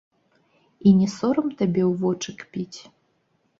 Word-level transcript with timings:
І 0.91 0.93
не 1.01 1.07
сорам 1.17 1.47
табе 1.61 1.83
ў 1.89 1.93
вочы 2.07 2.29
кпіць? 2.43 2.79